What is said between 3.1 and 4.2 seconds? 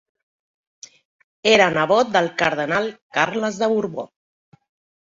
Carles de Borbó.